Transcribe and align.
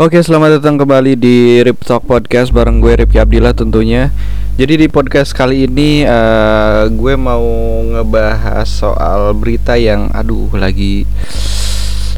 Oke, 0.00 0.16
selamat 0.24 0.64
datang 0.64 0.80
kembali 0.80 1.12
di 1.12 1.60
Rip 1.60 1.84
Talk 1.84 2.08
Podcast 2.08 2.56
bareng 2.56 2.80
gue 2.80 3.04
Ripki 3.04 3.20
Abdillah 3.20 3.52
tentunya. 3.52 4.08
Jadi 4.56 4.80
di 4.80 4.86
podcast 4.88 5.36
kali 5.36 5.68
ini 5.68 6.08
uh, 6.08 6.88
gue 6.88 7.20
mau 7.20 7.44
ngebahas 7.84 8.64
soal 8.64 9.36
berita 9.36 9.76
yang 9.76 10.08
aduh 10.16 10.48
lagi 10.56 11.04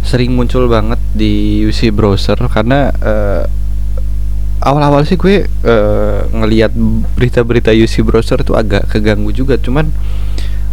sering 0.07 0.31
muncul 0.31 0.71
banget 0.71 1.03
di 1.11 1.67
UC 1.67 1.91
browser 1.91 2.39
karena 2.47 2.95
uh, 3.03 3.51
awal-awal 4.63 5.03
sih 5.03 5.19
gue 5.19 5.51
uh, 5.67 6.31
ngelihat 6.39 6.71
berita-berita 7.19 7.75
UC 7.75 8.07
browser 8.07 8.47
itu 8.47 8.55
agak 8.55 8.95
keganggu 8.95 9.35
juga, 9.35 9.59
cuman 9.59 9.91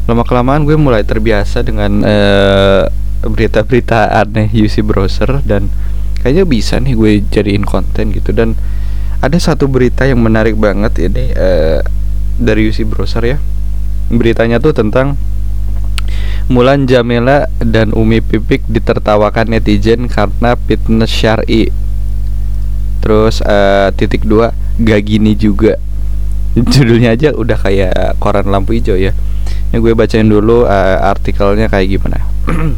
lama 0.06 0.22
kelamaan 0.30 0.62
gue 0.62 0.78
mulai 0.78 1.02
terbiasa 1.02 1.66
dengan 1.66 2.06
uh, 2.06 2.86
berita-berita 3.26 4.14
aneh 4.14 4.46
UC 4.54 4.86
browser 4.86 5.42
dan 5.42 5.74
kayaknya 6.20 6.46
bisa 6.46 6.78
nih 6.80 6.94
gue 6.96 7.12
jadiin 7.28 7.64
konten 7.64 8.12
gitu. 8.14 8.36
Dan 8.36 8.56
ada 9.20 9.36
satu 9.36 9.68
berita 9.68 10.08
yang 10.08 10.24
menarik 10.24 10.56
banget 10.56 11.12
ini 11.12 11.36
uh, 11.36 11.84
dari 12.40 12.72
UC 12.72 12.88
Browser 12.88 13.24
ya. 13.24 13.38
Beritanya 14.10 14.58
tuh 14.64 14.72
tentang 14.72 15.20
Mulan 16.50 16.90
Jamila 16.90 17.46
dan 17.62 17.94
Umi 17.94 18.26
Pipik 18.26 18.66
ditertawakan 18.66 19.54
netizen 19.54 20.10
karena 20.10 20.58
fitness 20.58 21.14
syari. 21.14 21.70
Terus 23.06 23.46
uh, 23.46 23.94
titik 23.94 24.26
dua 24.26 24.50
gak 24.82 25.02
gini 25.06 25.38
juga. 25.38 25.78
Judulnya 26.74 27.14
aja 27.14 27.38
udah 27.38 27.54
kayak 27.54 28.18
koran 28.18 28.50
lampu 28.50 28.74
hijau 28.74 28.98
ya. 28.98 29.14
Ini 29.70 29.78
gue 29.78 29.94
bacain 29.94 30.26
dulu 30.26 30.66
uh, 30.66 30.98
artikelnya 31.06 31.70
kayak 31.70 31.88
gimana. 32.02 32.18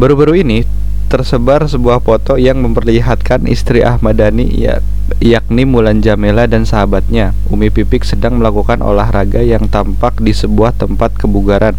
Baru-baru 0.00 0.38
ini 0.38 0.62
tersebar 1.10 1.66
sebuah 1.66 1.98
foto 1.98 2.38
yang 2.38 2.62
memperlihatkan 2.62 3.50
istri 3.50 3.82
Ahmad 3.82 4.22
Dhani 4.22 4.46
ya, 4.54 4.78
yakni 5.18 5.66
Mulan 5.66 5.98
Jamela 5.98 6.46
dan 6.46 6.62
sahabatnya 6.62 7.34
Umi 7.50 7.66
Pipik 7.74 8.06
sedang 8.06 8.38
melakukan 8.38 8.78
olahraga 8.78 9.42
yang 9.42 9.66
tampak 9.66 10.22
di 10.22 10.30
sebuah 10.30 10.78
tempat 10.78 11.18
kebugaran. 11.18 11.74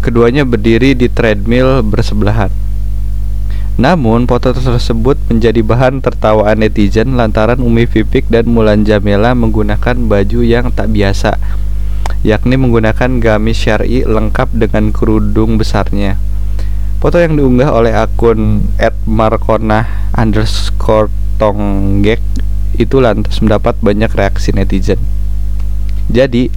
Keduanya 0.00 0.48
berdiri 0.48 0.96
di 0.96 1.12
treadmill 1.12 1.84
bersebelahan. 1.84 2.48
Namun 3.76 4.24
foto 4.24 4.56
tersebut 4.56 5.20
menjadi 5.28 5.60
bahan 5.60 6.00
tertawaan 6.00 6.64
netizen 6.64 7.20
lantaran 7.20 7.60
Umi 7.60 7.84
Pipik 7.84 8.32
dan 8.32 8.48
Mulan 8.48 8.88
Jamela 8.88 9.36
menggunakan 9.36 10.00
baju 10.08 10.40
yang 10.40 10.72
tak 10.72 10.96
biasa 10.96 11.36
yakni 12.20 12.60
menggunakan 12.60 13.16
gamis 13.16 13.64
syari 13.64 14.04
lengkap 14.04 14.52
dengan 14.52 14.92
kerudung 14.92 15.56
besarnya. 15.56 16.20
Foto 17.00 17.16
yang 17.16 17.32
diunggah 17.32 17.72
oleh 17.72 17.96
akun 17.96 18.60
@markona 19.08 20.12
underscore 20.12 21.08
tonggek 21.40 22.20
itu 22.76 23.00
lantas 23.00 23.40
mendapat 23.40 23.72
banyak 23.80 24.12
reaksi 24.12 24.52
netizen. 24.52 25.00
Jadi 26.12 26.52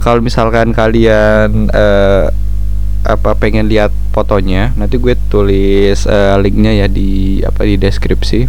kalau 0.00 0.24
misalkan 0.24 0.72
kalian 0.72 1.68
uh, 1.68 2.32
apa 3.04 3.30
pengen 3.36 3.68
lihat 3.68 3.92
fotonya, 4.16 4.72
nanti 4.80 4.96
gue 4.96 5.12
tulis 5.28 6.08
uh, 6.08 6.40
linknya 6.40 6.72
ya 6.72 6.86
di 6.88 7.44
apa 7.44 7.60
di 7.68 7.76
deskripsi. 7.76 8.48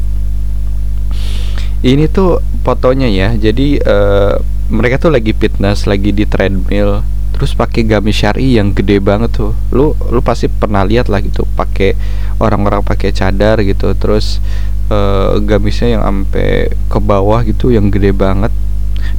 Ini 1.83 2.07
tuh 2.07 2.39
fotonya 2.63 3.11
ya. 3.11 3.35
Jadi 3.35 3.83
uh, 3.83 4.39
mereka 4.71 4.95
tuh 4.95 5.11
lagi 5.11 5.35
fitness, 5.35 5.83
lagi 5.83 6.15
di 6.15 6.23
treadmill 6.23 7.03
terus 7.43 7.59
pakai 7.59 7.83
gamis 7.83 8.23
syari 8.23 8.55
yang 8.55 8.71
gede 8.71 9.03
banget 9.03 9.35
tuh. 9.35 9.51
Lu 9.75 9.91
lu 10.07 10.23
pasti 10.23 10.47
pernah 10.47 10.79
lihat 10.87 11.11
lah 11.11 11.19
gitu 11.19 11.43
pakai 11.59 11.91
orang-orang 12.39 12.79
pakai 12.87 13.11
cadar 13.11 13.59
gitu. 13.67 13.91
Terus 13.99 14.39
uh, 14.87 15.35
gamisnya 15.43 15.99
yang 15.99 16.07
sampai 16.07 16.71
ke 16.71 16.99
bawah 17.03 17.43
gitu 17.43 17.67
yang 17.75 17.91
gede 17.91 18.15
banget. 18.15 18.55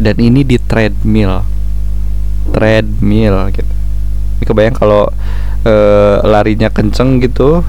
Dan 0.01 0.17
ini 0.25 0.41
di 0.41 0.57
treadmill. 0.57 1.45
Treadmill 2.49 3.53
gitu. 3.53 3.75
Ini 4.41 4.45
kebayang 4.49 4.77
kalau 4.81 5.13
uh, 5.69 6.17
larinya 6.25 6.73
kenceng 6.73 7.21
gitu 7.21 7.61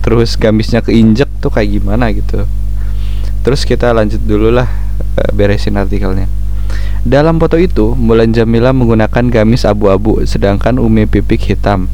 terus 0.00 0.40
gamisnya 0.40 0.80
keinjek 0.80 1.28
tuh 1.44 1.52
kayak 1.52 1.76
gimana 1.76 2.08
gitu. 2.08 2.48
Terus 3.44 3.68
kita 3.68 3.92
lanjut 3.92 4.24
dulu 4.24 4.48
lah 4.48 4.64
uh, 5.20 5.28
beresin 5.36 5.76
artikelnya 5.76 6.43
dalam 7.04 7.36
foto 7.36 7.60
itu, 7.60 7.92
Mulan 7.92 8.32
Jamila 8.32 8.72
menggunakan 8.72 9.28
gamis 9.28 9.68
abu-abu 9.68 10.24
sedangkan 10.24 10.80
Umi 10.80 11.04
Pipik 11.04 11.52
hitam. 11.52 11.92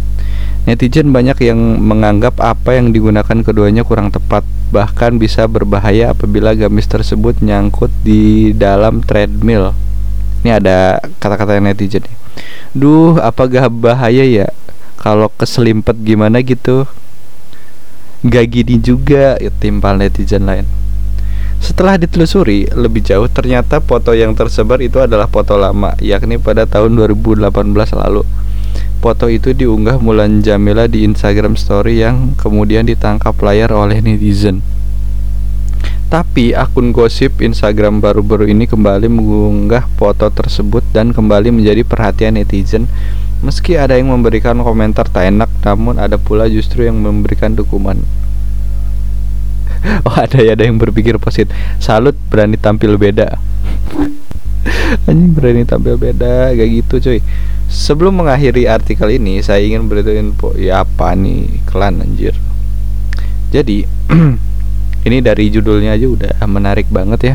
Netizen 0.71 1.11
banyak 1.11 1.41
yang 1.51 1.59
menganggap 1.83 2.39
apa 2.39 2.79
yang 2.79 2.95
digunakan 2.95 3.43
keduanya 3.43 3.83
kurang 3.83 4.15
tepat, 4.15 4.47
bahkan 4.71 5.19
bisa 5.19 5.51
berbahaya 5.51 6.15
apabila 6.15 6.55
gamis 6.55 6.87
tersebut 6.87 7.43
nyangkut 7.43 7.91
di 8.07 8.55
dalam 8.55 9.03
treadmill. 9.03 9.75
Ini 10.47 10.63
ada 10.63 11.03
kata-kata 11.19 11.59
netizen 11.59 12.07
nih. 12.07 12.17
Duh, 12.73 13.19
apakah 13.19 13.67
bahaya 13.67 14.23
ya 14.23 14.47
kalau 14.95 15.27
keselimpet 15.35 15.99
gimana 16.07 16.39
gitu? 16.39 16.87
Gak 18.23 18.53
gini 18.53 18.77
juga, 18.79 19.41
ya, 19.41 19.51
timpal 19.51 19.97
netizen 19.97 20.45
lain. 20.47 20.80
Setelah 21.61 22.01
ditelusuri 22.01 22.73
lebih 22.73 23.05
jauh 23.05 23.29
ternyata 23.29 23.85
foto 23.85 24.17
yang 24.17 24.33
tersebar 24.33 24.81
itu 24.81 24.97
adalah 24.99 25.29
foto 25.29 25.61
lama 25.61 25.93
yakni 26.01 26.41
pada 26.41 26.65
tahun 26.65 26.97
2018 26.97 27.53
lalu. 27.95 28.25
Foto 29.01 29.29
itu 29.29 29.53
diunggah 29.53 30.01
Mulan 30.01 30.41
Jamila 30.41 30.89
di 30.89 31.05
Instagram 31.05 31.57
story 31.57 32.01
yang 32.01 32.37
kemudian 32.37 32.85
ditangkap 32.89 33.37
layar 33.41 33.73
oleh 33.73 34.01
netizen. 34.01 34.65
Tapi 36.11 36.59
akun 36.59 36.91
gosip 36.91 37.39
Instagram 37.39 38.03
baru-baru 38.03 38.51
ini 38.51 38.67
kembali 38.67 39.07
mengunggah 39.07 39.87
foto 39.95 40.27
tersebut 40.27 40.83
dan 40.91 41.15
kembali 41.15 41.55
menjadi 41.55 41.87
perhatian 41.87 42.35
netizen 42.35 42.91
Meski 43.41 43.79
ada 43.79 43.97
yang 43.97 44.13
memberikan 44.13 44.59
komentar 44.61 45.09
tak 45.09 45.31
enak 45.33 45.49
namun 45.65 46.03
ada 46.03 46.19
pula 46.19 46.51
justru 46.51 46.85
yang 46.85 46.99
memberikan 46.99 47.55
dukungan 47.55 48.03
oh 50.09 50.15
ada 50.17 50.39
ya 50.41 50.53
ada 50.53 50.65
yang 50.69 50.77
berpikir 50.77 51.17
positif 51.17 51.53
salut 51.81 52.17
berani 52.29 52.61
tampil 52.61 53.01
beda. 53.01 53.41
Anjing 55.09 55.33
berani 55.33 55.65
tampil 55.65 55.97
beda 55.97 56.53
kayak 56.53 56.71
gitu 56.85 56.95
cuy. 57.01 57.19
Sebelum 57.71 58.19
mengakhiri 58.19 58.67
artikel 58.67 59.07
ini 59.15 59.41
saya 59.41 59.63
ingin 59.63 59.87
beritahu 59.87 60.17
info. 60.19 60.49
Ya 60.59 60.83
apa 60.83 61.15
nih? 61.15 61.63
Klan 61.71 62.03
anjir. 62.03 62.35
Jadi 63.55 63.87
ini 65.07 65.19
dari 65.23 65.49
judulnya 65.49 65.95
aja 65.95 66.07
udah 66.11 66.33
menarik 66.51 66.91
banget 66.91 67.21
ya. 67.23 67.35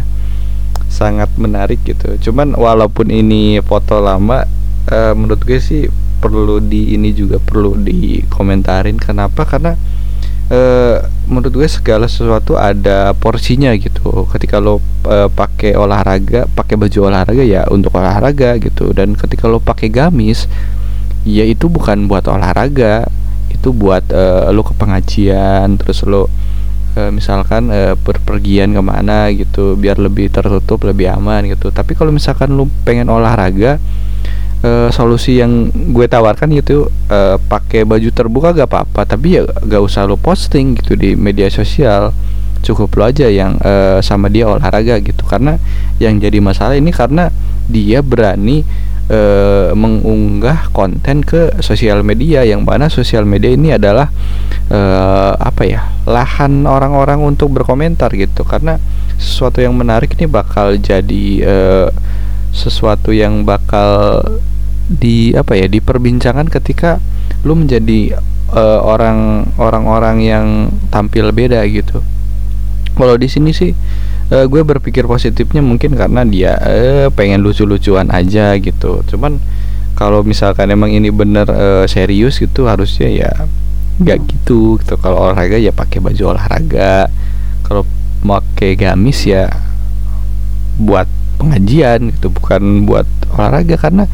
Sangat 0.92 1.32
menarik 1.40 1.82
gitu. 1.88 2.20
Cuman 2.30 2.54
walaupun 2.54 3.10
ini 3.10 3.64
foto 3.64 4.04
lama 4.04 4.44
uh, 4.92 5.14
menurut 5.16 5.42
gue 5.44 5.58
sih 5.58 5.88
perlu 6.20 6.60
di 6.60 6.94
ini 6.94 7.16
juga 7.16 7.40
perlu 7.40 7.80
dikomentarin. 7.80 9.00
Kenapa? 9.00 9.48
Karena 9.48 9.74
uh, 10.52 10.98
menurut 11.26 11.54
gue 11.54 11.70
segala 11.70 12.06
sesuatu 12.06 12.58
ada 12.58 13.14
porsinya 13.18 13.74
gitu. 13.78 14.30
Ketika 14.30 14.62
lo 14.62 14.82
uh, 15.06 15.30
pakai 15.30 15.74
olahraga 15.78 16.46
pakai 16.52 16.76
baju 16.78 17.00
olahraga 17.10 17.44
ya 17.46 17.66
untuk 17.70 17.96
olahraga 17.98 18.58
gitu. 18.62 18.94
Dan 18.94 19.18
ketika 19.18 19.50
lo 19.50 19.62
pakai 19.62 19.90
gamis 19.90 20.50
ya 21.26 21.46
itu 21.46 21.70
bukan 21.70 22.06
buat 22.06 22.26
olahraga. 22.30 23.08
Itu 23.50 23.74
buat 23.74 24.06
uh, 24.14 24.54
lo 24.54 24.62
ke 24.62 24.74
pengajian 24.78 25.82
terus 25.82 26.06
lo 26.06 26.30
uh, 26.96 27.10
misalkan 27.10 27.74
uh, 27.74 27.94
berpergian 27.98 28.74
ke 28.74 28.82
mana 28.82 29.34
gitu 29.34 29.74
biar 29.74 29.98
lebih 29.98 30.30
tertutup 30.30 30.86
lebih 30.86 31.10
aman 31.10 31.50
gitu. 31.50 31.74
Tapi 31.74 31.98
kalau 31.98 32.14
misalkan 32.14 32.54
lo 32.54 32.70
pengen 32.86 33.10
olahraga 33.10 33.82
uh, 34.66 34.90
solusi 34.90 35.38
yang 35.38 35.70
gue 35.70 36.10
tawarkan 36.10 36.50
gitu 36.58 36.90
uh, 37.14 37.38
pakai 37.38 37.86
baju 37.86 38.10
terbuka 38.10 38.58
gak 38.58 38.70
apa-apa 38.74 39.06
tapi 39.06 39.38
ya 39.38 39.46
gak 39.46 39.82
usah 39.86 40.10
lo 40.10 40.18
posting 40.18 40.74
gitu 40.82 40.98
di 40.98 41.14
media 41.14 41.48
sosial. 41.54 42.10
Cukup 42.66 42.98
lo 42.98 43.06
aja 43.06 43.30
yang 43.30 43.62
uh, 43.62 44.02
sama 44.02 44.26
dia 44.26 44.50
olahraga 44.50 44.98
gitu. 44.98 45.22
Karena 45.30 45.62
yang 46.02 46.18
jadi 46.18 46.42
masalah 46.42 46.74
ini 46.74 46.90
karena 46.90 47.30
dia 47.70 48.02
berani 48.02 48.66
uh, 49.14 49.70
mengunggah 49.78 50.74
konten 50.74 51.22
ke 51.22 51.54
sosial 51.62 52.02
media 52.02 52.42
yang 52.42 52.66
mana 52.66 52.90
sosial 52.90 53.22
media 53.22 53.54
ini 53.54 53.78
adalah 53.78 54.10
uh, 54.74 55.38
apa 55.38 55.62
ya 55.62 55.94
lahan 56.10 56.66
orang-orang 56.66 57.22
untuk 57.22 57.54
berkomentar 57.54 58.10
gitu. 58.18 58.42
Karena 58.42 58.82
sesuatu 59.22 59.62
yang 59.62 59.78
menarik 59.78 60.18
ini 60.18 60.26
bakal 60.26 60.74
jadi 60.82 61.26
uh, 61.46 61.88
sesuatu 62.50 63.14
yang 63.14 63.46
bakal 63.46 64.24
di 64.86 65.34
apa 65.34 65.58
ya 65.58 65.66
diperbincangan 65.66 66.46
ketika 66.50 67.02
lu 67.42 67.58
menjadi 67.58 68.22
uh, 68.54 68.82
orang 68.86 69.50
orang-orang 69.58 70.18
yang 70.22 70.46
tampil 70.94 71.34
beda 71.34 71.66
gitu. 71.70 72.02
Kalau 72.96 73.20
di 73.20 73.28
sini 73.28 73.52
sih 73.52 73.76
uh, 74.32 74.46
gue 74.48 74.62
berpikir 74.64 75.04
positifnya 75.04 75.60
mungkin 75.60 75.98
karena 75.98 76.24
dia 76.24 76.56
uh, 76.58 77.08
pengen 77.12 77.42
lucu-lucuan 77.42 78.08
aja 78.14 78.56
gitu. 78.62 79.04
Cuman 79.10 79.42
kalau 79.96 80.22
misalkan 80.22 80.72
emang 80.72 80.92
ini 80.92 81.12
bener 81.12 81.48
uh, 81.50 81.86
serius 81.88 82.40
gitu 82.40 82.68
harusnya 82.68 83.10
ya 83.10 83.32
nggak 84.00 84.18
gitu 84.28 84.80
gitu. 84.80 84.96
Kalau 85.00 85.28
olahraga 85.28 85.58
ya 85.60 85.74
pakai 85.76 86.00
baju 86.00 86.36
olahraga. 86.36 87.10
Kalau 87.66 87.84
pakai 88.26 88.78
gamis 88.78 89.26
ya 89.26 89.50
buat 90.76 91.10
pengajian 91.42 92.16
gitu 92.16 92.32
bukan 92.32 92.88
buat 92.88 93.08
olahraga. 93.36 93.76
Karena 93.76 94.08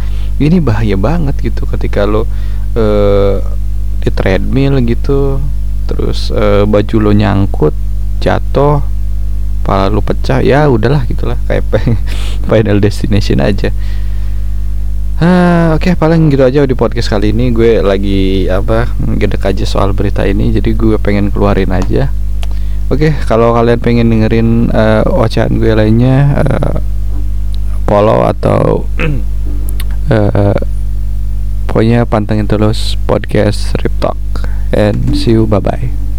ini 0.48 0.58
bahaya 0.64 0.98
banget 0.98 1.38
gitu 1.42 1.68
ketika 1.70 2.08
lo 2.10 2.26
uh, 2.78 3.38
di 4.02 4.10
treadmill 4.10 4.82
gitu 4.82 5.38
terus 5.86 6.34
uh, 6.34 6.66
baju 6.66 6.96
lo 6.98 7.12
nyangkut 7.14 7.76
jatuh 8.22 8.82
pala 9.62 9.94
lo 9.94 10.02
pecah 10.02 10.42
ya 10.42 10.66
udahlah 10.66 11.06
gitulah 11.06 11.38
kayak 11.46 11.64
final 12.50 12.78
destination 12.82 13.40
aja. 13.42 13.70
Uh, 15.22 15.78
Oke 15.78 15.94
okay, 15.94 15.94
paling 15.94 16.34
gitu 16.34 16.42
aja 16.42 16.66
di 16.66 16.74
podcast 16.74 17.14
kali 17.14 17.30
ini. 17.30 17.54
Gue 17.54 17.78
lagi 17.86 18.50
apa 18.50 18.90
gedek 18.98 19.54
aja 19.54 19.66
soal 19.70 19.94
berita 19.94 20.26
ini 20.26 20.50
jadi 20.50 20.74
gue 20.74 20.98
pengen 20.98 21.30
keluarin 21.30 21.70
aja. 21.70 22.10
Oke 22.90 23.08
okay, 23.08 23.12
kalau 23.30 23.54
kalian 23.54 23.78
pengen 23.78 24.10
dengerin 24.10 24.74
uh, 24.74 25.06
ocehan 25.06 25.62
gue 25.62 25.72
lainnya 25.78 26.42
uh, 26.42 26.76
follow 27.86 28.26
atau 28.26 28.90
uh, 30.12 30.60
pokoknya 31.72 32.04
pantengin 32.04 32.52
terus 32.52 33.00
podcast 33.08 33.72
Rip 33.80 33.96
Talk 34.04 34.20
and 34.76 35.16
see 35.16 35.32
you 35.32 35.48
bye 35.48 35.64
bye 35.64 36.11